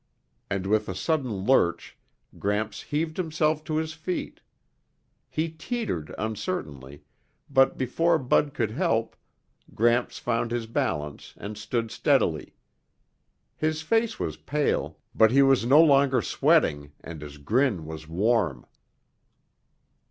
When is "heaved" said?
2.81-3.17